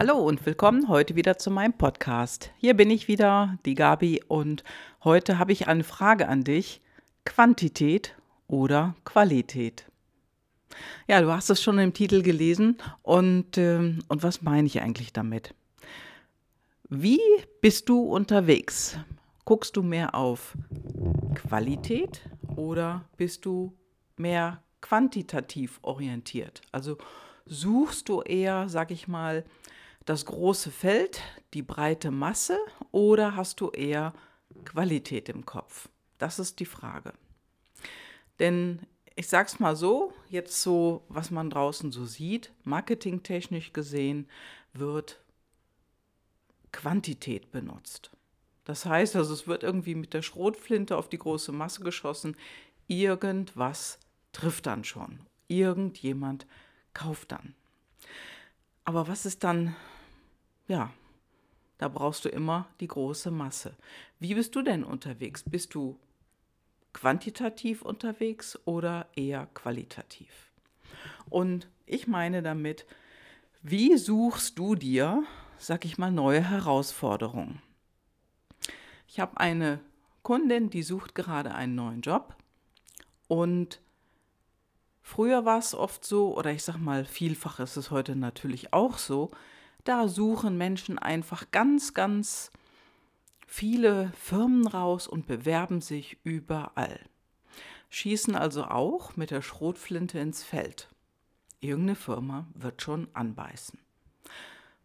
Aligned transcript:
Hallo 0.00 0.16
und 0.18 0.46
willkommen 0.46 0.86
heute 0.86 1.16
wieder 1.16 1.38
zu 1.38 1.50
meinem 1.50 1.72
Podcast. 1.72 2.52
Hier 2.58 2.74
bin 2.74 2.88
ich 2.88 3.08
wieder, 3.08 3.58
die 3.66 3.74
Gabi, 3.74 4.22
und 4.28 4.62
heute 5.02 5.40
habe 5.40 5.50
ich 5.50 5.66
eine 5.66 5.82
Frage 5.82 6.28
an 6.28 6.44
dich. 6.44 6.80
Quantität 7.24 8.14
oder 8.46 8.94
Qualität? 9.04 9.86
Ja, 11.08 11.20
du 11.20 11.32
hast 11.32 11.50
es 11.50 11.60
schon 11.60 11.80
im 11.80 11.94
Titel 11.94 12.22
gelesen 12.22 12.78
und, 13.02 13.58
ähm, 13.58 14.04
und 14.06 14.22
was 14.22 14.40
meine 14.40 14.68
ich 14.68 14.80
eigentlich 14.80 15.12
damit? 15.12 15.52
Wie 16.88 17.18
bist 17.60 17.88
du 17.88 18.00
unterwegs? 18.02 18.96
Guckst 19.44 19.76
du 19.76 19.82
mehr 19.82 20.14
auf 20.14 20.56
Qualität 21.34 22.20
oder 22.54 23.04
bist 23.16 23.44
du 23.44 23.76
mehr 24.16 24.62
quantitativ 24.80 25.80
orientiert? 25.82 26.62
Also 26.70 26.98
suchst 27.46 28.08
du 28.08 28.22
eher, 28.22 28.68
sag 28.68 28.92
ich 28.92 29.08
mal, 29.08 29.44
das 30.08 30.24
große 30.24 30.70
Feld, 30.70 31.20
die 31.52 31.62
breite 31.62 32.10
Masse 32.10 32.58
oder 32.92 33.36
hast 33.36 33.60
du 33.60 33.68
eher 33.70 34.14
Qualität 34.64 35.28
im 35.28 35.44
Kopf? 35.44 35.90
Das 36.16 36.38
ist 36.38 36.60
die 36.60 36.66
Frage. 36.66 37.12
Denn 38.38 38.80
ich 39.16 39.28
sag's 39.28 39.58
mal 39.58 39.76
so, 39.76 40.14
jetzt 40.30 40.62
so, 40.62 41.04
was 41.08 41.30
man 41.30 41.50
draußen 41.50 41.92
so 41.92 42.06
sieht, 42.06 42.52
marketingtechnisch 42.64 43.74
gesehen, 43.74 44.28
wird 44.72 45.20
Quantität 46.72 47.50
benutzt. 47.50 48.10
Das 48.64 48.86
heißt 48.86 49.14
also, 49.16 49.34
es 49.34 49.46
wird 49.46 49.62
irgendwie 49.62 49.94
mit 49.94 50.14
der 50.14 50.22
Schrotflinte 50.22 50.96
auf 50.96 51.08
die 51.08 51.18
große 51.18 51.52
Masse 51.52 51.82
geschossen. 51.82 52.34
Irgendwas 52.86 53.98
trifft 54.32 54.66
dann 54.66 54.84
schon. 54.84 55.20
Irgendjemand 55.48 56.46
kauft 56.94 57.32
dann. 57.32 57.54
Aber 58.84 59.06
was 59.06 59.26
ist 59.26 59.44
dann 59.44 59.76
ja, 60.68 60.92
da 61.78 61.88
brauchst 61.88 62.24
du 62.24 62.28
immer 62.28 62.68
die 62.80 62.88
große 62.88 63.30
Masse. 63.30 63.74
Wie 64.18 64.34
bist 64.34 64.54
du 64.54 64.62
denn 64.62 64.84
unterwegs? 64.84 65.42
Bist 65.42 65.74
du 65.74 65.98
quantitativ 66.92 67.82
unterwegs 67.82 68.58
oder 68.64 69.06
eher 69.14 69.46
qualitativ? 69.54 70.50
Und 71.30 71.68
ich 71.86 72.06
meine 72.06 72.42
damit, 72.42 72.86
wie 73.62 73.96
suchst 73.96 74.58
du 74.58 74.74
dir, 74.74 75.24
sag 75.58 75.84
ich 75.84 75.98
mal, 75.98 76.10
neue 76.10 76.42
Herausforderungen? 76.42 77.62
Ich 79.06 79.20
habe 79.20 79.38
eine 79.38 79.80
Kundin, 80.22 80.70
die 80.70 80.82
sucht 80.82 81.14
gerade 81.14 81.54
einen 81.54 81.74
neuen 81.74 82.00
Job 82.02 82.36
und 83.28 83.80
früher 85.00 85.44
war 85.44 85.58
es 85.58 85.74
oft 85.74 86.04
so, 86.04 86.36
oder 86.36 86.50
ich 86.50 86.62
sag 86.62 86.76
mal, 86.76 87.04
vielfach 87.04 87.60
ist 87.60 87.76
es 87.76 87.90
heute 87.90 88.16
natürlich 88.16 88.72
auch 88.72 88.98
so, 88.98 89.30
da 89.88 90.06
suchen 90.06 90.58
Menschen 90.58 90.98
einfach 90.98 91.50
ganz, 91.50 91.94
ganz 91.94 92.50
viele 93.46 94.12
Firmen 94.12 94.66
raus 94.66 95.08
und 95.08 95.26
bewerben 95.26 95.80
sich 95.80 96.18
überall. 96.24 97.00
Schießen 97.88 98.34
also 98.34 98.64
auch 98.64 99.16
mit 99.16 99.30
der 99.30 99.40
Schrotflinte 99.40 100.18
ins 100.18 100.44
Feld. 100.44 100.90
Irgendeine 101.60 101.96
Firma 101.96 102.46
wird 102.52 102.82
schon 102.82 103.08
anbeißen. 103.14 103.78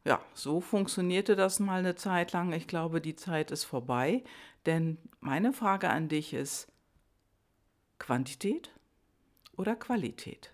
Ja, 0.06 0.22
so 0.34 0.62
funktionierte 0.62 1.36
das 1.36 1.60
mal 1.60 1.80
eine 1.80 1.96
Zeit 1.96 2.32
lang. 2.32 2.54
Ich 2.54 2.68
glaube, 2.68 3.02
die 3.02 3.18
Zeit 3.18 3.52
ist 3.52 3.66
vorbei. 3.66 4.24
Denn 4.66 4.98
meine 5.20 5.52
Frage 5.52 5.90
an 5.90 6.08
dich 6.08 6.34
ist, 6.34 6.70
Quantität 8.00 8.72
oder 9.58 9.76
Qualität? 9.76 10.53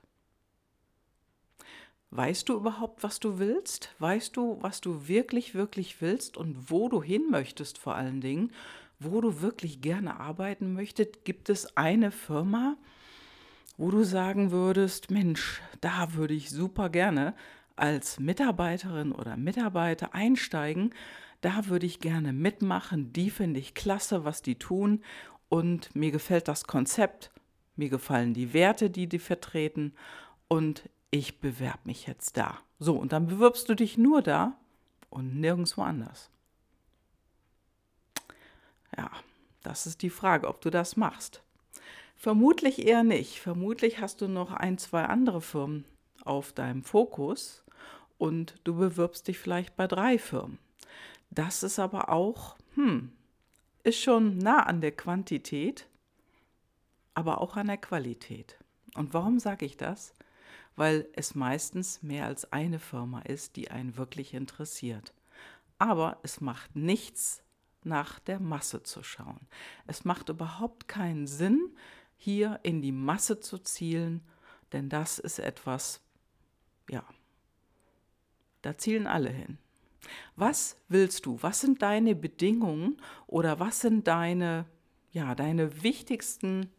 Weißt 2.11 2.49
du 2.49 2.55
überhaupt, 2.55 3.03
was 3.03 3.19
du 3.19 3.37
willst? 3.37 3.93
Weißt 3.99 4.35
du, 4.35 4.57
was 4.61 4.81
du 4.81 5.07
wirklich, 5.07 5.53
wirklich 5.53 6.01
willst 6.01 6.37
und 6.37 6.71
wo 6.71 6.89
du 6.89 7.03
hin 7.03 7.29
möchtest 7.29 7.77
vor 7.77 7.95
allen 7.95 8.19
Dingen? 8.19 8.51
Wo 8.99 9.21
du 9.21 9.41
wirklich 9.41 9.81
gerne 9.81 10.19
arbeiten 10.19 10.73
möchtest? 10.73 11.23
Gibt 11.23 11.49
es 11.49 11.77
eine 11.77 12.11
Firma, 12.11 12.77
wo 13.77 13.91
du 13.91 14.03
sagen 14.03 14.51
würdest, 14.51 15.11
Mensch, 15.11 15.61
da 15.81 16.13
würde 16.15 16.33
ich 16.33 16.49
super 16.49 16.89
gerne 16.89 17.35
als 17.75 18.19
Mitarbeiterin 18.19 19.11
oder 19.11 19.37
Mitarbeiter 19.37 20.13
einsteigen. 20.13 20.93
Da 21.41 21.67
würde 21.67 21.85
ich 21.85 21.99
gerne 21.99 22.33
mitmachen. 22.33 23.13
Die 23.13 23.29
finde 23.29 23.59
ich 23.59 23.75
klasse, 23.75 24.25
was 24.25 24.41
die 24.41 24.55
tun. 24.55 25.03
Und 25.47 25.95
mir 25.95 26.11
gefällt 26.11 26.47
das 26.47 26.65
Konzept. 26.65 27.31
Mir 27.75 27.89
gefallen 27.89 28.33
die 28.33 28.53
Werte, 28.53 28.89
die 28.89 29.07
die 29.07 29.19
vertreten. 29.19 29.93
Und 30.47 30.89
ich 31.11 31.39
bewerbe 31.39 31.79
mich 31.85 32.07
jetzt 32.07 32.37
da. 32.37 32.59
So, 32.79 32.95
und 32.97 33.11
dann 33.11 33.27
bewirbst 33.27 33.67
du 33.69 33.75
dich 33.75 33.97
nur 33.97 34.21
da 34.21 34.57
und 35.09 35.39
nirgendwo 35.39 35.81
anders. 35.81 36.29
Ja, 38.97 39.09
das 39.63 39.85
ist 39.85 40.01
die 40.01 40.09
Frage, 40.09 40.47
ob 40.47 40.61
du 40.61 40.69
das 40.69 40.97
machst. 40.97 41.43
Vermutlich 42.15 42.85
eher 42.85 43.03
nicht. 43.03 43.39
Vermutlich 43.39 43.99
hast 43.99 44.21
du 44.21 44.27
noch 44.27 44.51
ein, 44.51 44.77
zwei 44.77 45.05
andere 45.05 45.41
Firmen 45.41 45.85
auf 46.25 46.51
deinem 46.51 46.83
Fokus 46.83 47.63
und 48.17 48.55
du 48.65 48.75
bewirbst 48.75 49.27
dich 49.27 49.39
vielleicht 49.39 49.75
bei 49.75 49.87
drei 49.87 50.17
Firmen. 50.17 50.59
Das 51.31 51.63
ist 51.63 51.79
aber 51.79 52.09
auch, 52.09 52.57
hm, 52.75 53.11
ist 53.83 54.01
schon 54.01 54.37
nah 54.37 54.63
an 54.63 54.81
der 54.81 54.91
Quantität, 54.91 55.87
aber 57.13 57.39
auch 57.41 57.55
an 57.55 57.67
der 57.67 57.77
Qualität. 57.77 58.57
Und 58.95 59.13
warum 59.13 59.39
sage 59.39 59.65
ich 59.65 59.77
das? 59.77 60.13
Weil 60.79 61.09
es 61.11 61.35
meistens 61.35 62.01
mehr 62.01 62.25
als 62.25 62.53
eine 62.53 62.79
Firma 62.79 63.19
ist, 63.19 63.57
die 63.57 63.69
einen 63.69 63.97
wirklich 63.97 64.33
interessiert. 64.33 65.13
Aber 65.77 66.19
es 66.23 66.39
macht 66.39 66.73
nichts, 66.73 67.43
nach 67.83 68.19
der 68.19 68.39
Masse 68.39 68.81
zu 68.83 69.03
schauen. 69.03 69.41
Es 69.87 70.05
macht 70.05 70.29
überhaupt 70.29 70.87
keinen 70.87 71.27
Sinn, 71.27 71.75
hier 72.15 72.61
in 72.63 72.81
die 72.81 72.93
Masse 72.93 73.41
zu 73.41 73.57
zielen, 73.57 74.21
denn 74.71 74.87
das 74.87 75.19
ist 75.19 75.39
etwas, 75.39 75.99
ja, 76.89 77.03
da 78.61 78.77
zielen 78.77 79.05
alle 79.05 79.31
hin. 79.31 79.57
Was 80.37 80.77
willst 80.87 81.25
du? 81.25 81.37
Was 81.41 81.59
sind 81.59 81.81
deine 81.81 82.15
Bedingungen 82.15 83.01
oder 83.27 83.59
was 83.59 83.81
sind 83.81 84.07
deine, 84.07 84.65
ja, 85.11 85.35
deine 85.35 85.83
wichtigsten 85.83 86.71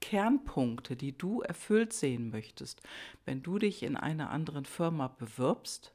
Kernpunkte, 0.00 0.96
die 0.96 1.16
du 1.16 1.40
erfüllt 1.42 1.92
sehen 1.92 2.30
möchtest, 2.30 2.82
wenn 3.24 3.42
du 3.42 3.58
dich 3.58 3.82
in 3.82 3.96
einer 3.96 4.30
anderen 4.30 4.64
Firma 4.64 5.08
bewirbst, 5.08 5.92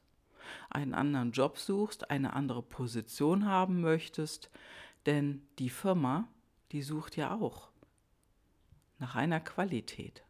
einen 0.70 0.94
anderen 0.94 1.32
Job 1.32 1.58
suchst, 1.58 2.10
eine 2.12 2.34
andere 2.34 2.62
Position 2.62 3.46
haben 3.46 3.82
möchtest, 3.82 4.50
denn 5.06 5.42
die 5.60 5.70
Firma, 5.70 6.28
die 6.72 6.82
sucht 6.82 7.18
ja 7.18 7.34
auch 7.34 7.70
nach 9.00 9.16
einer 9.16 9.40
Qualität. 9.40 10.24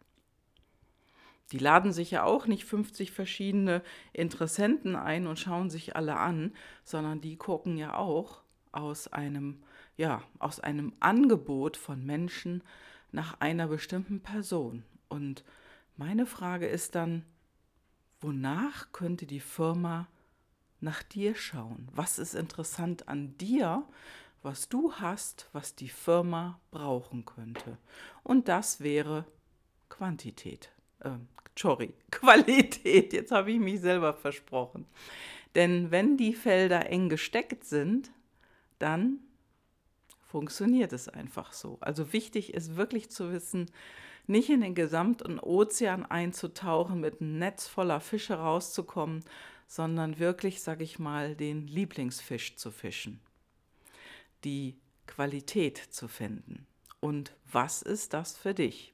Die 1.51 1.59
laden 1.59 1.93
sich 1.93 2.11
ja 2.11 2.23
auch 2.23 2.47
nicht 2.47 2.65
50 2.65 3.11
verschiedene 3.11 3.83
Interessenten 4.13 4.95
ein 4.95 5.27
und 5.27 5.37
schauen 5.37 5.69
sich 5.69 5.95
alle 5.95 6.17
an, 6.17 6.53
sondern 6.83 7.21
die 7.21 7.35
gucken 7.35 7.77
ja 7.77 7.95
auch 7.95 8.41
aus 8.71 9.07
einem, 9.07 9.61
ja, 9.95 10.23
aus 10.39 10.59
einem 10.59 10.93
Angebot 10.99 11.77
von 11.77 12.03
Menschen, 12.03 12.63
nach 13.15 13.39
einer 13.39 13.67
bestimmten 13.67 14.19
Person. 14.19 14.83
Und 15.07 15.43
meine 15.95 16.25
Frage 16.25 16.67
ist 16.67 16.95
dann, 16.95 17.25
wonach 18.19 18.91
könnte 18.91 19.25
die 19.25 19.39
Firma 19.39 20.07
nach 20.81 21.01
dir 21.01 21.33
schauen? 21.33 21.87
Was 21.93 22.19
ist 22.19 22.35
interessant 22.35 23.07
an 23.07 23.37
dir, 23.37 23.87
was 24.43 24.69
du 24.69 24.93
hast, 24.93 25.49
was 25.53 25.75
die 25.75 25.89
Firma 25.89 26.59
brauchen 26.71 27.25
könnte? 27.25 27.77
Und 28.23 28.49
das 28.49 28.81
wäre 28.81 29.25
Quantität. 29.89 30.69
Äh, 30.99 31.11
sorry, 31.57 31.93
Qualität. 32.11 33.13
Jetzt 33.13 33.31
habe 33.31 33.53
ich 33.53 33.59
mich 33.59 33.79
selber 33.79 34.13
versprochen. 34.13 34.85
Denn 35.55 35.89
wenn 35.89 36.17
die 36.17 36.33
Felder 36.33 36.89
eng 36.89 37.07
gesteckt 37.07 37.63
sind, 37.63 38.11
dann 38.77 39.19
funktioniert 40.35 40.91
es 40.91 41.07
einfach 41.07 41.53
so. 41.53 41.77
Also 41.79 42.11
wichtig 42.11 42.53
ist 42.53 42.75
wirklich 42.75 43.09
zu 43.09 43.31
wissen, 43.31 43.71
nicht 44.27 44.49
in 44.49 44.59
den 44.59 44.75
gesamten 44.75 45.39
Ozean 45.39 46.05
einzutauchen, 46.05 46.99
mit 46.99 47.21
einem 47.21 47.39
Netz 47.39 47.67
voller 47.67 48.01
Fische 48.01 48.33
rauszukommen, 48.33 49.23
sondern 49.65 50.19
wirklich, 50.19 50.61
sage 50.61 50.83
ich 50.83 50.99
mal, 50.99 51.37
den 51.37 51.67
Lieblingsfisch 51.67 52.57
zu 52.57 52.69
fischen, 52.71 53.21
die 54.43 54.75
Qualität 55.07 55.77
zu 55.77 56.09
finden. 56.09 56.67
Und 56.99 57.31
was 57.49 57.81
ist 57.81 58.11
das 58.11 58.35
für 58.35 58.53
dich? 58.53 58.93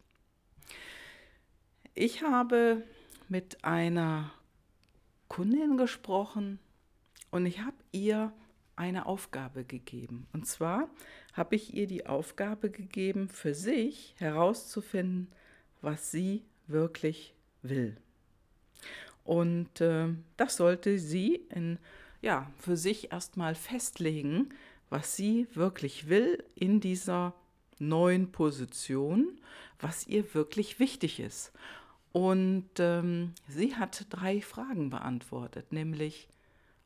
Ich 1.95 2.21
habe 2.21 2.83
mit 3.29 3.63
einer 3.63 4.31
Kundin 5.27 5.75
gesprochen 5.75 6.59
und 7.31 7.47
ich 7.47 7.61
habe 7.61 7.77
ihr 7.91 8.31
eine 8.81 9.05
Aufgabe 9.05 9.63
gegeben. 9.63 10.25
Und 10.33 10.47
zwar 10.47 10.89
habe 11.33 11.55
ich 11.55 11.75
ihr 11.75 11.85
die 11.85 12.07
Aufgabe 12.07 12.71
gegeben, 12.71 13.29
für 13.29 13.53
sich 13.53 14.15
herauszufinden, 14.17 15.27
was 15.81 16.09
sie 16.09 16.43
wirklich 16.65 17.35
will. 17.61 17.95
Und 19.23 19.81
äh, 19.81 20.07
das 20.35 20.57
sollte 20.57 20.97
sie 20.97 21.35
in, 21.49 21.77
ja, 22.23 22.51
für 22.57 22.75
sich 22.75 23.11
erstmal 23.11 23.53
festlegen, 23.53 24.49
was 24.89 25.15
sie 25.15 25.47
wirklich 25.53 26.09
will 26.09 26.43
in 26.55 26.79
dieser 26.79 27.35
neuen 27.77 28.31
Position, 28.31 29.39
was 29.79 30.07
ihr 30.07 30.33
wirklich 30.33 30.79
wichtig 30.79 31.19
ist. 31.19 31.51
Und 32.13 32.67
ähm, 32.79 33.33
sie 33.47 33.75
hat 33.75 34.07
drei 34.09 34.41
Fragen 34.41 34.89
beantwortet, 34.89 35.71
nämlich, 35.71 36.27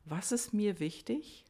was 0.03 0.33
ist 0.33 0.53
mir 0.53 0.80
wichtig? 0.80 1.44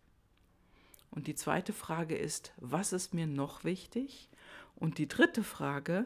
Und 1.16 1.28
die 1.28 1.36
zweite 1.36 1.74
Frage 1.74 2.16
ist, 2.16 2.54
was 2.58 2.92
ist 2.94 3.14
mir 3.14 3.26
noch 3.26 3.64
wichtig? 3.64 4.30
Und 4.76 4.98
die 4.98 5.08
dritte 5.08 5.44
Frage, 5.44 6.06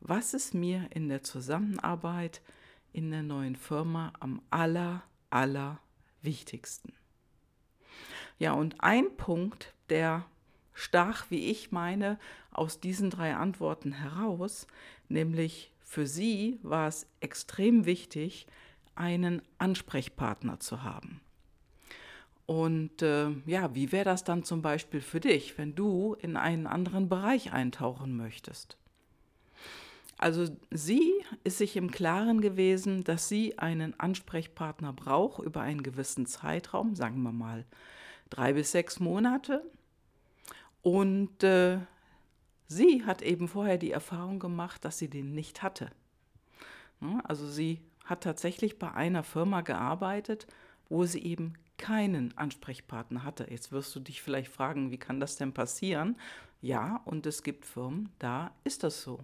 was 0.00 0.34
ist 0.34 0.52
mir 0.52 0.88
in 0.90 1.08
der 1.08 1.22
Zusammenarbeit 1.22 2.42
in 2.92 3.12
der 3.12 3.22
neuen 3.22 3.54
Firma 3.54 4.12
am 4.18 4.42
aller, 4.50 5.04
aller 5.30 5.78
wichtigsten? 6.22 6.92
Ja, 8.38 8.52
und 8.52 8.80
ein 8.80 9.16
Punkt, 9.16 9.72
der 9.88 10.26
stach, 10.74 11.30
wie 11.30 11.50
ich 11.50 11.70
meine, 11.70 12.18
aus 12.50 12.80
diesen 12.80 13.10
drei 13.10 13.36
Antworten 13.36 13.92
heraus, 13.92 14.66
nämlich 15.08 15.72
für 15.84 16.08
sie 16.08 16.58
war 16.62 16.88
es 16.88 17.06
extrem 17.20 17.84
wichtig, 17.84 18.46
einen 18.96 19.42
Ansprechpartner 19.58 20.58
zu 20.58 20.82
haben. 20.82 21.20
Und 22.46 23.02
äh, 23.02 23.30
ja, 23.46 23.74
wie 23.74 23.92
wäre 23.92 24.04
das 24.04 24.24
dann 24.24 24.44
zum 24.44 24.62
Beispiel 24.62 25.00
für 25.00 25.20
dich, 25.20 25.56
wenn 25.58 25.74
du 25.74 26.14
in 26.14 26.36
einen 26.36 26.66
anderen 26.66 27.08
Bereich 27.08 27.52
eintauchen 27.52 28.16
möchtest? 28.16 28.76
Also 30.18 30.46
sie 30.70 31.12
ist 31.44 31.58
sich 31.58 31.76
im 31.76 31.90
Klaren 31.90 32.40
gewesen, 32.40 33.04
dass 33.04 33.28
sie 33.28 33.58
einen 33.58 33.98
Ansprechpartner 33.98 34.92
braucht 34.92 35.42
über 35.42 35.62
einen 35.62 35.82
gewissen 35.82 36.26
Zeitraum, 36.26 36.94
sagen 36.94 37.22
wir 37.22 37.32
mal 37.32 37.64
drei 38.30 38.52
bis 38.52 38.72
sechs 38.72 39.00
Monate. 39.00 39.64
Und 40.82 41.42
äh, 41.42 41.78
Sie 42.72 43.04
hat 43.04 43.20
eben 43.20 43.48
vorher 43.48 43.76
die 43.76 43.90
Erfahrung 43.90 44.38
gemacht, 44.38 44.82
dass 44.86 44.96
sie 44.96 45.08
den 45.08 45.34
nicht 45.34 45.62
hatte. 45.62 45.90
Also 47.24 47.46
sie 47.46 47.82
hat 48.06 48.22
tatsächlich 48.22 48.78
bei 48.78 48.90
einer 48.90 49.24
Firma 49.24 49.60
gearbeitet, 49.60 50.46
wo 50.88 51.04
sie 51.04 51.22
eben 51.22 51.52
keinen 51.78 52.36
Ansprechpartner 52.36 53.24
hatte. 53.24 53.46
Jetzt 53.50 53.72
wirst 53.72 53.94
du 53.94 54.00
dich 54.00 54.22
vielleicht 54.22 54.52
fragen, 54.52 54.90
wie 54.90 54.98
kann 54.98 55.20
das 55.20 55.36
denn 55.36 55.52
passieren? 55.52 56.16
Ja, 56.60 57.00
und 57.04 57.26
es 57.26 57.42
gibt 57.42 57.66
Firmen, 57.66 58.10
da 58.18 58.52
ist 58.64 58.82
das 58.82 59.02
so. 59.02 59.20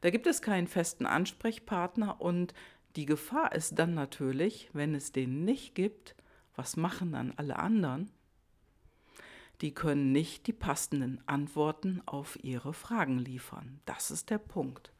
Da 0.00 0.10
gibt 0.10 0.26
es 0.26 0.42
keinen 0.42 0.66
festen 0.66 1.06
Ansprechpartner 1.06 2.20
und 2.20 2.54
die 2.96 3.06
Gefahr 3.06 3.54
ist 3.54 3.78
dann 3.78 3.94
natürlich, 3.94 4.68
wenn 4.72 4.94
es 4.94 5.12
den 5.12 5.44
nicht 5.44 5.74
gibt, 5.74 6.16
was 6.56 6.76
machen 6.76 7.12
dann 7.12 7.32
alle 7.36 7.58
anderen? 7.58 8.10
die 9.60 9.72
können 9.72 10.12
nicht 10.12 10.46
die 10.46 10.52
passenden 10.52 11.20
Antworten 11.26 12.02
auf 12.06 12.38
ihre 12.42 12.72
Fragen 12.72 13.18
liefern. 13.18 13.80
Das 13.84 14.10
ist 14.10 14.30
der 14.30 14.38
Punkt. 14.38 14.92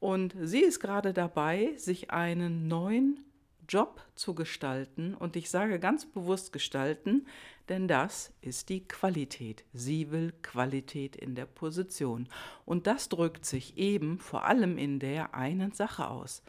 Und 0.00 0.34
sie 0.40 0.60
ist 0.60 0.80
gerade 0.80 1.12
dabei, 1.12 1.72
sich 1.76 2.10
einen 2.10 2.68
neuen 2.68 3.24
Job 3.68 4.02
zu 4.14 4.34
gestalten. 4.34 5.14
Und 5.14 5.36
ich 5.36 5.50
sage 5.50 5.78
ganz 5.78 6.06
bewusst 6.06 6.52
gestalten, 6.52 7.26
denn 7.68 7.86
das 7.86 8.32
ist 8.40 8.68
die 8.68 8.86
Qualität. 8.86 9.64
Sie 9.72 10.10
will 10.10 10.32
Qualität 10.42 11.16
in 11.16 11.34
der 11.34 11.46
Position. 11.46 12.28
Und 12.64 12.86
das 12.86 13.08
drückt 13.08 13.44
sich 13.44 13.76
eben 13.76 14.18
vor 14.18 14.44
allem 14.44 14.78
in 14.78 14.98
der 14.98 15.34
einen 15.34 15.72
Sache 15.72 16.08
aus, 16.08 16.42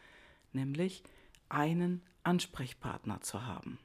nämlich 0.54 1.04
einen 1.50 2.02
Ansprechpartner 2.24 3.22
zu 3.22 3.46
haben. 3.46 3.80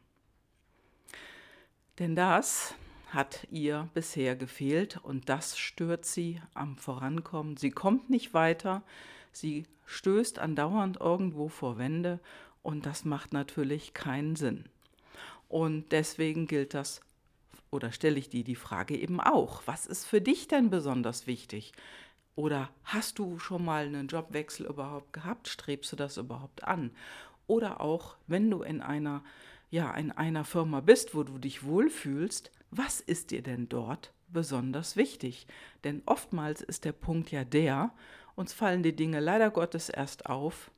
Denn 1.99 2.17
das 2.17 2.75
hat 3.09 3.47
ihr 3.51 3.89
bisher 3.95 4.35
gefehlt 4.35 4.99
und 5.03 5.29
das 5.29 5.57
stört 5.57 6.05
sie 6.05 6.41
am 6.53 6.77
Vorankommen. 6.77 7.57
Sie 7.57 7.71
kommt 7.71 8.11
nicht 8.11 8.35
weiter, 8.35 8.83
sie 9.31 9.67
stößt 9.87 10.39
andauernd 10.41 11.01
irgendwo 11.01 11.49
vor 11.49 11.79
Wände 11.79 12.19
und 12.65 12.87
das 12.87 13.05
macht 13.05 13.33
natürlich 13.33 13.95
keinen 13.95 14.35
Sinn. 14.35 14.65
Und 15.49 15.93
deswegen 15.93 16.49
gilt 16.49 16.75
das, 16.75 17.01
oder 17.71 17.93
stelle 17.93 18.19
ich 18.19 18.31
dir 18.31 18.43
die 18.43 18.57
Frage 18.57 18.97
eben 18.97 19.21
auch, 19.21 19.63
was 19.67 19.87
ist 19.87 20.07
für 20.07 20.21
dich 20.21 20.49
denn 20.49 20.71
besonders 20.71 21.29
wichtig? 21.29 21.73
Oder 22.35 22.71
hast 22.83 23.19
du 23.21 23.39
schon 23.39 23.65
mal 23.65 23.87
einen 23.87 24.09
Jobwechsel 24.09 24.67
überhaupt 24.67 25.13
gehabt? 25.13 25.47
Strebst 25.47 25.93
du 25.93 25.97
das 25.97 26.17
überhaupt 26.17 26.65
an? 26.65 26.91
Oder 27.47 27.83
auch, 27.83 28.17
wenn 28.27 28.51
du 28.51 28.63
in 28.63 28.81
einer, 28.81 29.23
ja, 29.71 29.95
in 29.95 30.11
einer 30.11 30.45
Firma 30.45 30.81
bist, 30.81 31.15
wo 31.15 31.23
du 31.23 31.39
dich 31.39 31.65
wohlfühlst, 31.65 32.51
was 32.71 33.01
ist 33.01 33.31
dir 33.31 33.43
denn 33.43 33.69
dort 33.69 34.15
besonders 34.29 34.97
wichtig? 34.97 35.47
Denn 35.85 36.03
oftmals 36.07 36.63
ist 36.63 36.87
der 36.87 36.93
Punkt 36.93 37.31
ja 37.31 37.45
der, 37.45 37.93
uns 38.35 38.55
fallen 38.55 38.83
die 38.83 38.97
Dinge 38.97 39.21
leider 39.21 39.51
Gottes 39.51 39.91
erst 39.91 40.27
auf, 40.27 40.71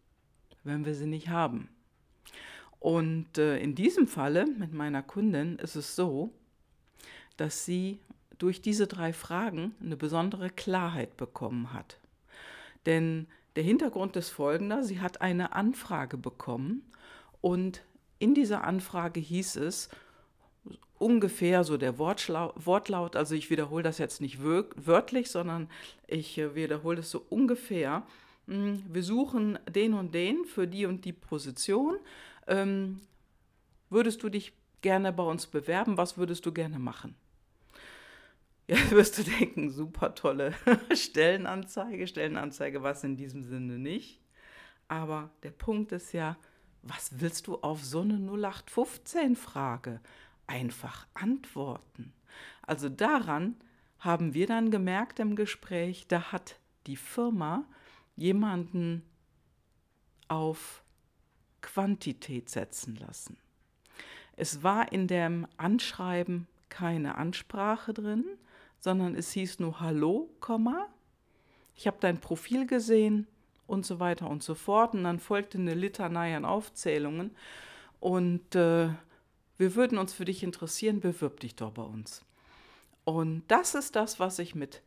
wenn 0.64 0.84
wir 0.84 0.96
sie 0.96 1.06
nicht 1.06 1.28
haben. 1.28 1.70
Und 2.80 3.38
äh, 3.38 3.58
in 3.58 3.74
diesem 3.74 4.06
Falle 4.06 4.46
mit 4.46 4.72
meiner 4.72 5.02
Kundin 5.02 5.58
ist 5.58 5.76
es 5.76 5.96
so, 5.96 6.30
dass 7.36 7.64
sie 7.64 8.00
durch 8.38 8.60
diese 8.60 8.86
drei 8.86 9.12
Fragen 9.12 9.74
eine 9.80 9.96
besondere 9.96 10.50
Klarheit 10.50 11.16
bekommen 11.16 11.72
hat. 11.72 11.98
Denn 12.84 13.26
der 13.56 13.64
Hintergrund 13.64 14.16
ist 14.16 14.28
folgender, 14.28 14.82
sie 14.82 15.00
hat 15.00 15.22
eine 15.22 15.54
Anfrage 15.54 16.18
bekommen 16.18 16.82
und 17.40 17.82
in 18.18 18.34
dieser 18.34 18.64
Anfrage 18.64 19.20
hieß 19.20 19.56
es, 19.56 19.88
ungefähr 20.98 21.64
so 21.64 21.76
der 21.76 21.98
Wortlaut, 21.98 23.16
also 23.16 23.34
ich 23.34 23.50
wiederhole 23.50 23.82
das 23.82 23.98
jetzt 23.98 24.20
nicht 24.20 24.42
wörtlich, 24.42 25.30
sondern 25.30 25.68
ich 26.06 26.38
äh, 26.38 26.54
wiederhole 26.54 27.00
es 27.00 27.10
so 27.10 27.24
ungefähr. 27.28 28.02
Hm, 28.46 28.82
wir 28.88 29.02
suchen 29.02 29.58
den 29.68 29.94
und 29.94 30.14
den 30.14 30.44
für 30.44 30.66
die 30.66 30.86
und 30.86 31.04
die 31.04 31.12
Position. 31.12 31.98
Ähm, 32.46 33.00
würdest 33.90 34.22
du 34.22 34.28
dich 34.28 34.52
gerne 34.82 35.12
bei 35.12 35.22
uns 35.22 35.46
bewerben? 35.46 35.96
Was 35.96 36.16
würdest 36.18 36.46
du 36.46 36.52
gerne 36.52 36.78
machen? 36.78 37.14
Ja, 38.68 38.90
wirst 38.90 39.16
du 39.16 39.22
denken, 39.22 39.70
super 39.70 40.16
tolle 40.16 40.52
Stellenanzeige. 40.92 42.08
Stellenanzeige 42.08 42.82
was 42.82 43.04
in 43.04 43.16
diesem 43.16 43.44
Sinne 43.44 43.78
nicht. 43.78 44.20
Aber 44.88 45.30
der 45.44 45.52
Punkt 45.52 45.92
ist 45.92 46.10
ja, 46.10 46.36
was 46.82 47.20
willst 47.20 47.46
du 47.46 47.58
auf 47.58 47.84
so 47.84 48.00
eine 48.00 48.14
0815-Frage? 48.14 50.00
einfach 50.46 51.06
antworten. 51.14 52.12
Also 52.62 52.88
daran 52.88 53.56
haben 53.98 54.34
wir 54.34 54.46
dann 54.46 54.70
gemerkt 54.70 55.18
im 55.20 55.36
Gespräch, 55.36 56.06
da 56.08 56.32
hat 56.32 56.58
die 56.86 56.96
Firma 56.96 57.64
jemanden 58.16 59.02
auf 60.28 60.82
Quantität 61.60 62.48
setzen 62.48 62.96
lassen. 62.96 63.36
Es 64.36 64.62
war 64.62 64.92
in 64.92 65.06
dem 65.06 65.46
Anschreiben 65.56 66.46
keine 66.68 67.16
Ansprache 67.16 67.94
drin, 67.94 68.24
sondern 68.80 69.14
es 69.14 69.32
hieß 69.32 69.60
nur 69.60 69.80
Hallo, 69.80 70.28
ich 71.74 71.86
habe 71.86 71.98
dein 72.00 72.20
Profil 72.20 72.66
gesehen 72.66 73.26
und 73.66 73.84
so 73.84 74.00
weiter 74.00 74.28
und 74.28 74.42
so 74.42 74.54
fort. 74.54 74.94
Und 74.94 75.04
dann 75.04 75.20
folgte 75.20 75.58
eine 75.58 75.74
Litanei 75.74 76.36
an 76.36 76.44
Aufzählungen. 76.44 77.30
Und 78.00 78.54
äh, 78.54 78.88
wir 79.58 79.74
würden 79.74 79.98
uns 79.98 80.12
für 80.12 80.24
dich 80.24 80.42
interessieren, 80.42 81.00
bewirb 81.00 81.40
dich 81.40 81.54
doch 81.54 81.72
bei 81.72 81.82
uns. 81.82 82.24
Und 83.04 83.44
das 83.48 83.74
ist 83.74 83.94
das, 83.94 84.18
was 84.18 84.38
ich 84.38 84.54
mit, 84.54 84.82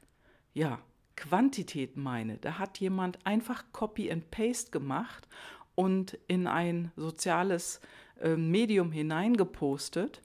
ja, 0.54 0.80
Quantität 1.20 1.98
meine. 1.98 2.38
Da 2.38 2.58
hat 2.58 2.80
jemand 2.80 3.26
einfach 3.26 3.64
Copy 3.72 4.12
and 4.12 4.32
Paste 4.32 4.72
gemacht 4.72 5.28
und 5.76 6.18
in 6.28 6.48
ein 6.48 6.92
soziales 6.96 7.82
äh, 8.20 8.36
Medium 8.36 8.92
hineingepostet 8.92 10.22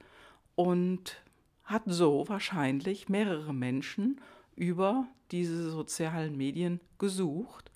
und 0.54 1.22
hat 1.64 1.82
so 1.86 2.28
wahrscheinlich 2.28 3.08
mehrere 3.08 3.52
Menschen 3.52 4.20
über 4.56 5.06
diese 5.30 5.70
sozialen 5.70 6.36
Medien 6.36 6.80
gesucht, 6.98 7.70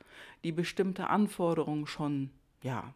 die 0.44 0.52
bestimmte 0.52 1.08
Anforderungen 1.08 1.87
schon 1.87 2.30
ja 2.62 2.94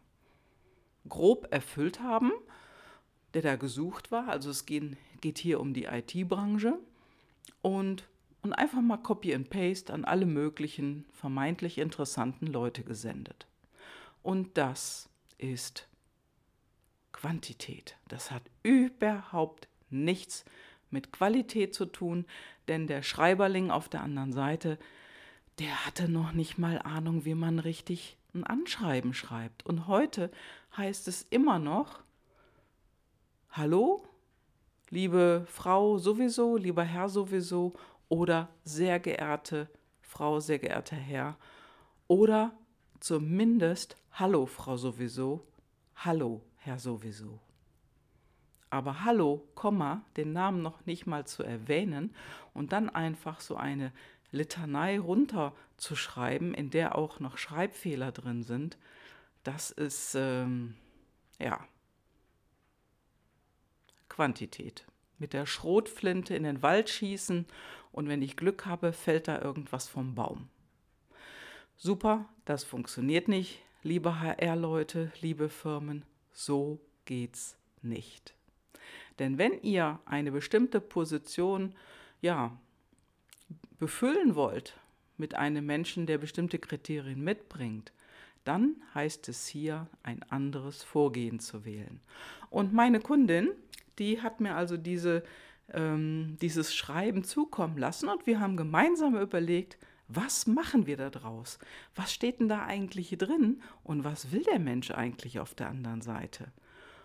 grob 1.07 1.47
erfüllt 1.51 1.99
haben 1.99 2.31
der 3.33 3.41
da 3.41 3.55
gesucht 3.55 4.11
war. 4.11 4.29
Also 4.29 4.49
es 4.49 4.65
geht, 4.65 4.95
geht 5.21 5.37
hier 5.37 5.59
um 5.59 5.73
die 5.73 5.85
IT-Branche. 5.85 6.77
Und, 7.61 8.07
und 8.43 8.53
einfach 8.53 8.81
mal 8.81 8.97
Copy 8.97 9.33
and 9.33 9.49
Paste 9.49 9.91
an 9.93 10.05
alle 10.05 10.25
möglichen 10.25 11.05
vermeintlich 11.11 11.77
interessanten 11.77 12.45
Leute 12.45 12.83
gesendet. 12.83 13.47
Und 14.21 14.57
das 14.57 15.09
ist 15.37 15.87
Quantität. 17.13 17.95
Das 18.09 18.31
hat 18.31 18.43
überhaupt 18.61 19.67
nichts 19.89 20.45
mit 20.89 21.11
Qualität 21.11 21.73
zu 21.73 21.85
tun, 21.85 22.25
denn 22.67 22.85
der 22.87 23.01
Schreiberling 23.01 23.71
auf 23.71 23.89
der 23.89 24.01
anderen 24.01 24.33
Seite, 24.33 24.77
der 25.59 25.85
hatte 25.85 26.09
noch 26.09 26.33
nicht 26.33 26.57
mal 26.57 26.79
Ahnung, 26.79 27.25
wie 27.25 27.35
man 27.35 27.59
richtig 27.59 28.17
ein 28.33 28.43
Anschreiben 28.43 29.13
schreibt. 29.13 29.65
Und 29.65 29.87
heute 29.87 30.31
heißt 30.75 31.07
es 31.07 31.25
immer 31.29 31.59
noch, 31.59 32.01
Hallo, 33.51 34.03
liebe 34.89 35.45
Frau 35.47 35.99
sowieso, 35.99 36.57
lieber 36.57 36.83
Herr 36.83 37.07
sowieso 37.07 37.73
oder 38.09 38.49
sehr 38.63 38.99
geehrte 38.99 39.69
Frau, 40.01 40.39
sehr 40.39 40.59
geehrter 40.59 40.95
Herr 40.95 41.37
oder 42.07 42.53
zumindest 42.99 43.97
Hallo, 44.13 44.45
Frau 44.45 44.77
sowieso, 44.77 45.45
Hallo, 45.95 46.41
Herr 46.57 46.77
sowieso. 46.77 47.39
Aber 48.69 49.03
Hallo, 49.03 49.47
Komma, 49.55 50.03
den 50.17 50.33
Namen 50.33 50.61
noch 50.61 50.85
nicht 50.85 51.05
mal 51.05 51.25
zu 51.25 51.43
erwähnen 51.43 52.13
und 52.53 52.71
dann 52.71 52.89
einfach 52.89 53.39
so 53.39 53.55
eine 53.55 53.91
Litanei 54.31 54.99
runterzuschreiben, 54.99 56.53
in 56.53 56.69
der 56.71 56.97
auch 56.97 57.19
noch 57.19 57.37
Schreibfehler 57.37 58.11
drin 58.11 58.43
sind, 58.43 58.77
das 59.43 59.71
ist, 59.71 60.15
ähm, 60.15 60.75
ja, 61.39 61.59
Quantität. 64.09 64.85
Mit 65.19 65.33
der 65.33 65.45
Schrotflinte 65.45 66.35
in 66.35 66.43
den 66.43 66.61
Wald 66.61 66.89
schießen 66.89 67.45
und 67.93 68.09
wenn 68.09 68.21
ich 68.21 68.35
Glück 68.35 68.65
habe, 68.65 68.91
fällt 68.91 69.29
da 69.29 69.41
irgendwas 69.41 69.87
vom 69.87 70.15
Baum. 70.15 70.49
Super, 71.77 72.27
das 72.43 72.65
funktioniert 72.65 73.29
nicht, 73.29 73.61
liebe 73.83 74.19
HR-Leute, 74.19 75.11
liebe 75.21 75.47
Firmen, 75.47 76.03
so 76.31 76.79
geht's 77.05 77.55
nicht. 77.81 78.33
Denn 79.19 79.37
wenn 79.37 79.61
ihr 79.61 79.99
eine 80.05 80.31
bestimmte 80.31 80.81
Position 80.81 81.75
ja, 82.21 82.57
befüllen 83.79 84.35
wollt 84.35 84.79
mit 85.17 85.35
einem 85.35 85.65
Menschen, 85.65 86.05
der 86.05 86.17
bestimmte 86.17 86.57
Kriterien 86.57 87.23
mitbringt, 87.23 87.91
dann 88.43 88.75
heißt 88.93 89.29
es 89.29 89.47
hier, 89.47 89.87
ein 90.01 90.23
anderes 90.23 90.83
Vorgehen 90.83 91.39
zu 91.39 91.63
wählen. 91.63 92.01
Und 92.49 92.73
meine 92.73 92.99
Kundin, 92.99 93.51
die 93.99 94.21
hat 94.21 94.41
mir 94.41 94.55
also 94.55 94.77
diese, 94.77 95.23
ähm, 95.71 96.37
dieses 96.41 96.75
Schreiben 96.75 97.23
zukommen 97.23 97.77
lassen 97.77 98.09
und 98.09 98.25
wir 98.27 98.39
haben 98.39 98.57
gemeinsam 98.57 99.15
überlegt, 99.15 99.77
was 100.07 100.47
machen 100.47 100.85
wir 100.85 100.97
da 100.97 101.09
draus? 101.09 101.59
Was 101.95 102.13
steht 102.13 102.39
denn 102.39 102.49
da 102.49 102.65
eigentlich 102.65 103.15
drin 103.17 103.61
und 103.83 104.03
was 104.03 104.31
will 104.31 104.43
der 104.43 104.59
Mensch 104.59 104.91
eigentlich 104.91 105.39
auf 105.39 105.55
der 105.55 105.69
anderen 105.69 106.01
Seite? 106.01 106.51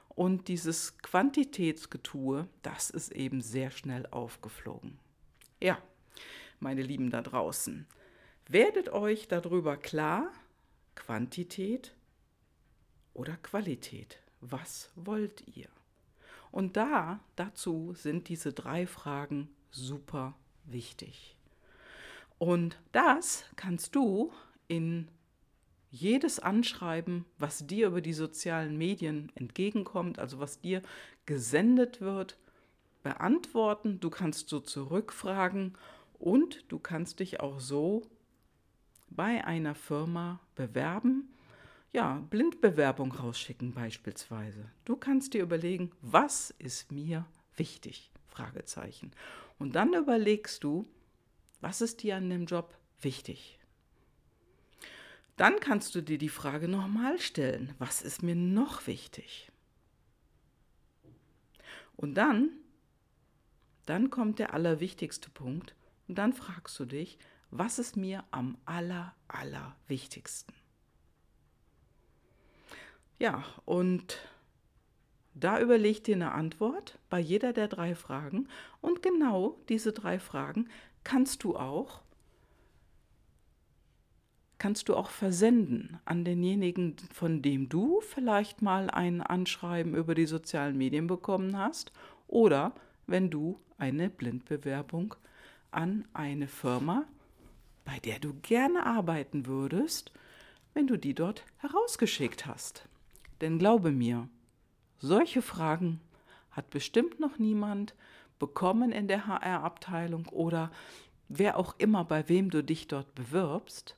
Und 0.09 0.49
dieses 0.49 0.99
Quantitätsgetue, 0.99 2.49
das 2.63 2.91
ist 2.91 3.13
eben 3.13 3.41
sehr 3.41 3.71
schnell 3.71 4.07
aufgeflogen. 4.11 4.99
Ja, 5.63 5.79
meine 6.59 6.83
Lieben 6.83 7.11
da 7.11 7.23
draußen, 7.23 7.87
werdet 8.49 8.89
euch 8.89 9.29
darüber 9.29 9.77
klar, 9.77 10.33
Quantität 10.97 11.95
oder 13.15 13.37
Qualität. 13.37 14.19
Was 14.41 14.91
wollt 14.97 15.45
ihr? 15.57 15.69
Und 16.51 16.77
da, 16.77 17.21
dazu 17.37 17.93
sind 17.95 18.29
diese 18.29 18.53
drei 18.53 18.87
Fragen 18.87 19.49
super 19.71 20.35
wichtig. 20.65 21.37
Und 22.39 22.79
das 22.93 23.45
kannst 23.57 23.95
du 23.95 24.33
in 24.69 25.09
jedes 25.91 26.39
Anschreiben, 26.39 27.25
was 27.39 27.67
dir 27.67 27.89
über 27.89 28.01
die 28.01 28.13
sozialen 28.13 28.77
Medien 28.77 29.33
entgegenkommt, 29.35 30.19
also 30.19 30.39
was 30.39 30.61
dir 30.61 30.83
gesendet 31.27 32.01
wird, 32.01 32.39
beantworten. 33.03 34.01
Du 34.01 34.11
kannst 34.11 34.49
so 34.49 34.61
zurückfragen 34.61 35.77
und 36.19 36.65
du 36.69 36.79
kannst 36.79 37.21
dich 37.21 37.41
auch 37.41 37.61
so 37.61 38.03
bei 39.09 39.45
einer 39.45 39.75
Firma 39.75 40.41
bewerben 40.55 41.31
ja, 41.93 42.25
Blindbewerbung 42.31 43.13
rausschicken 43.13 43.73
beispielsweise. 43.73 44.71
Du 44.85 44.97
kannst 44.97 45.35
dir 45.35 45.43
überlegen, 45.43 45.91
was 46.01 46.51
ist 46.59 46.93
mir 46.93 47.27
wichtig? 47.57 48.11
Fragezeichen. 48.27 49.13
Und 49.59 49.75
dann 49.75 49.95
überlegst 49.95 50.63
du, 50.63 50.87
was 51.61 51.81
ist 51.81 52.03
dir 52.03 52.17
an 52.17 52.31
dem 52.31 52.47
Job 52.47 52.77
wichtig? 53.01 53.59
Dann 55.37 55.61
kannst 55.61 55.95
du 55.95 56.03
dir 56.03 56.19
die 56.19 56.29
Frage 56.29 56.69
nochmal 56.69 57.19
stellen, 57.19 57.75
was 57.79 58.03
ist 58.03 58.23
mir 58.23 58.35
noch 58.35 58.87
wichtig? 58.87 59.51
Und 61.97 62.15
dann, 62.15 62.51
dann 63.87 64.11
kommt 64.11 64.39
der 64.39 64.53
allerwichtigste 64.53 65.31
Punkt 65.31 65.75
und 66.07 66.17
dann 66.19 66.33
fragst 66.33 66.79
du 66.79 66.85
dich, 66.85 67.19
was 67.51 67.79
ist 67.79 67.97
mir 67.97 68.25
am 68.31 68.59
aller, 68.67 69.15
allerwichtigsten? 69.27 70.58
Ja, 73.19 73.45
und 73.65 74.19
da 75.35 75.61
überleg 75.61 76.05
dir 76.05 76.15
eine 76.15 76.33
Antwort 76.33 76.99
bei 77.11 77.21
jeder 77.21 77.53
der 77.53 77.69
drei 77.69 77.95
Fragen 77.95 78.49
und 78.81 79.03
genau 79.03 79.57
diese 79.69 79.93
drei 79.93 80.19
Fragen 80.19 80.69
kannst 81.05 81.45
du 81.45 81.57
auch 81.57 82.03
kannst 84.59 84.89
du 84.89 84.97
auch 84.97 85.11
versenden 85.11 85.99
an 86.05 86.25
denjenigen, 86.25 86.97
von 87.13 87.43
dem 87.43 87.69
du 87.69 88.01
vielleicht 88.01 88.61
mal 88.61 88.91
ein 88.91 89.23
Anschreiben 89.23 89.95
über 89.95 90.17
die 90.17 90.27
sozialen 90.27 90.77
Medien 90.77 91.07
bekommen 91.07 91.57
hast 91.57 91.93
oder 92.27 92.73
wenn 93.07 93.31
du 93.31 93.61
eine 93.79 94.11
Blindbewerbung 94.11 95.15
an 95.71 96.07
eine 96.13 96.49
Firma, 96.49 97.05
bei 97.85 97.99
der 98.01 98.19
du 98.19 98.35
gerne 98.43 98.85
arbeiten 98.85 99.47
würdest, 99.47 100.13
wenn 100.75 100.87
du 100.87 100.97
die 100.97 101.15
dort 101.15 101.45
herausgeschickt 101.59 102.47
hast. 102.47 102.88
Denn 103.41 103.59
glaube 103.59 103.93
mir, 103.93 104.29
solche 104.99 105.43
Fragen 105.43 106.01
hat 106.51 106.71
bestimmt 106.71 107.21
noch 107.21 107.39
niemand 107.39 107.95
bekommen 108.39 108.93
in 108.93 109.09
der 109.09 109.27
HR-Abteilung 109.27 110.27
oder 110.27 110.71
wer 111.29 111.57
auch 111.57 111.75
immer, 111.79 112.05
bei 112.05 112.29
wem 112.29 112.51
du 112.51 112.63
dich 112.63 112.89
dort 112.89 113.15
bewirbst. 113.15 113.97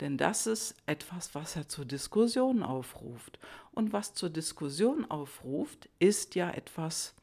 Denn 0.00 0.16
das 0.16 0.46
ist 0.46 0.76
etwas, 0.86 1.34
was 1.34 1.56
er 1.56 1.68
zur 1.68 1.84
Diskussion 1.84 2.62
aufruft. 2.62 3.38
Und 3.72 3.92
was 3.92 4.14
zur 4.14 4.30
Diskussion 4.30 5.08
aufruft, 5.10 5.88
ist 5.98 6.34
ja 6.34 6.50
etwas, 6.50 7.14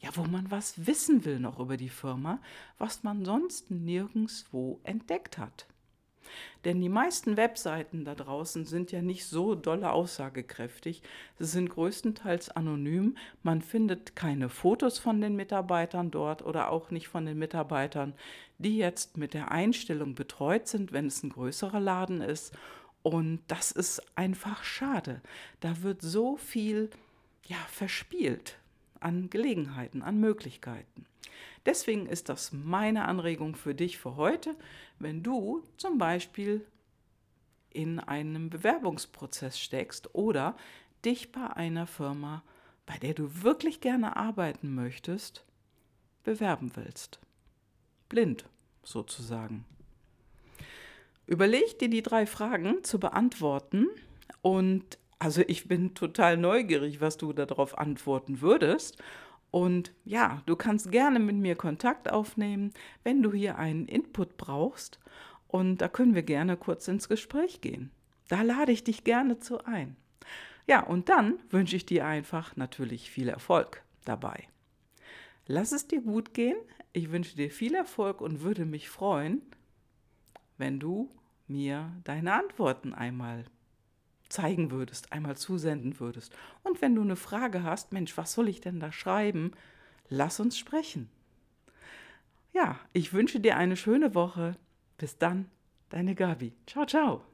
ja, 0.00 0.10
wo 0.14 0.22
man 0.22 0.50
was 0.50 0.86
wissen 0.86 1.24
will 1.24 1.40
noch 1.40 1.58
über 1.58 1.76
die 1.76 1.88
Firma, 1.88 2.40
was 2.78 3.02
man 3.02 3.24
sonst 3.24 3.70
nirgendwo 3.70 4.80
entdeckt 4.84 5.38
hat. 5.38 5.66
Denn 6.64 6.80
die 6.80 6.88
meisten 6.88 7.36
Webseiten 7.36 8.04
da 8.04 8.14
draußen 8.14 8.64
sind 8.64 8.92
ja 8.92 9.02
nicht 9.02 9.26
so 9.26 9.54
dolle 9.54 9.92
aussagekräftig. 9.92 11.02
Sie 11.38 11.46
sind 11.46 11.70
größtenteils 11.70 12.50
anonym. 12.50 13.16
Man 13.42 13.62
findet 13.62 14.16
keine 14.16 14.48
Fotos 14.48 14.98
von 14.98 15.20
den 15.20 15.36
Mitarbeitern 15.36 16.10
dort 16.10 16.44
oder 16.44 16.70
auch 16.70 16.90
nicht 16.90 17.08
von 17.08 17.26
den 17.26 17.38
Mitarbeitern, 17.38 18.14
die 18.58 18.76
jetzt 18.76 19.16
mit 19.16 19.34
der 19.34 19.50
Einstellung 19.50 20.14
betreut 20.14 20.68
sind, 20.68 20.92
wenn 20.92 21.06
es 21.06 21.22
ein 21.22 21.30
größerer 21.30 21.80
Laden 21.80 22.20
ist. 22.20 22.56
Und 23.02 23.40
das 23.48 23.70
ist 23.70 24.02
einfach 24.16 24.64
schade. 24.64 25.20
Da 25.60 25.82
wird 25.82 26.00
so 26.02 26.36
viel 26.36 26.90
ja, 27.46 27.58
verspielt 27.68 28.58
an 29.04 29.30
Gelegenheiten, 29.30 30.02
an 30.02 30.18
Möglichkeiten. 30.18 31.06
Deswegen 31.66 32.06
ist 32.06 32.28
das 32.28 32.52
meine 32.52 33.06
Anregung 33.06 33.56
für 33.56 33.74
dich 33.74 33.98
für 33.98 34.16
heute, 34.16 34.56
wenn 34.98 35.22
du 35.22 35.62
zum 35.76 35.98
Beispiel 35.98 36.66
in 37.70 37.98
einem 37.98 38.50
Bewerbungsprozess 38.50 39.58
steckst 39.58 40.14
oder 40.14 40.56
dich 41.04 41.32
bei 41.32 41.46
einer 41.48 41.86
Firma, 41.86 42.42
bei 42.86 42.98
der 42.98 43.14
du 43.14 43.42
wirklich 43.42 43.80
gerne 43.80 44.16
arbeiten 44.16 44.74
möchtest, 44.74 45.44
bewerben 46.22 46.72
willst. 46.74 47.18
Blind 48.08 48.44
sozusagen. 48.82 49.64
Überleg 51.26 51.78
dir 51.78 51.88
die 51.88 52.02
drei 52.02 52.26
Fragen 52.26 52.84
zu 52.84 53.00
beantworten 53.00 53.88
und 54.42 54.98
also 55.18 55.42
ich 55.46 55.68
bin 55.68 55.94
total 55.94 56.36
neugierig, 56.36 57.00
was 57.00 57.16
du 57.16 57.32
darauf 57.32 57.78
antworten 57.78 58.40
würdest 58.40 59.02
und 59.54 59.92
ja, 60.04 60.42
du 60.46 60.56
kannst 60.56 60.90
gerne 60.90 61.20
mit 61.20 61.36
mir 61.36 61.54
Kontakt 61.54 62.10
aufnehmen, 62.10 62.72
wenn 63.04 63.22
du 63.22 63.32
hier 63.32 63.56
einen 63.56 63.86
Input 63.86 64.36
brauchst. 64.36 64.98
Und 65.46 65.76
da 65.78 65.86
können 65.86 66.16
wir 66.16 66.24
gerne 66.24 66.56
kurz 66.56 66.88
ins 66.88 67.08
Gespräch 67.08 67.60
gehen. 67.60 67.92
Da 68.26 68.42
lade 68.42 68.72
ich 68.72 68.82
dich 68.82 69.04
gerne 69.04 69.38
zu 69.38 69.64
ein. 69.64 69.94
Ja, 70.66 70.82
und 70.82 71.08
dann 71.08 71.38
wünsche 71.50 71.76
ich 71.76 71.86
dir 71.86 72.04
einfach 72.04 72.56
natürlich 72.56 73.12
viel 73.12 73.28
Erfolg 73.28 73.84
dabei. 74.04 74.48
Lass 75.46 75.70
es 75.70 75.86
dir 75.86 76.00
gut 76.00 76.34
gehen. 76.34 76.56
Ich 76.92 77.12
wünsche 77.12 77.36
dir 77.36 77.52
viel 77.52 77.76
Erfolg 77.76 78.20
und 78.20 78.40
würde 78.40 78.64
mich 78.64 78.88
freuen, 78.88 79.40
wenn 80.58 80.80
du 80.80 81.10
mir 81.46 81.92
deine 82.02 82.32
Antworten 82.32 82.92
einmal 82.92 83.44
zeigen 84.34 84.70
würdest, 84.72 85.12
einmal 85.12 85.36
zusenden 85.36 86.00
würdest. 86.00 86.36
Und 86.64 86.82
wenn 86.82 86.94
du 86.94 87.02
eine 87.02 87.16
Frage 87.16 87.62
hast, 87.62 87.92
Mensch, 87.92 88.16
was 88.16 88.32
soll 88.32 88.48
ich 88.48 88.60
denn 88.60 88.80
da 88.80 88.90
schreiben? 88.90 89.52
Lass 90.08 90.40
uns 90.40 90.58
sprechen. 90.58 91.08
Ja, 92.52 92.78
ich 92.92 93.12
wünsche 93.12 93.40
dir 93.40 93.56
eine 93.56 93.76
schöne 93.76 94.14
Woche. 94.14 94.56
Bis 94.98 95.18
dann, 95.18 95.50
deine 95.88 96.14
Gabi. 96.14 96.52
Ciao, 96.66 96.84
ciao. 96.84 97.24